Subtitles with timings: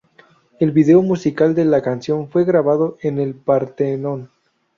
[0.59, 4.31] El video musical de la canción fue grabado en el Partenón.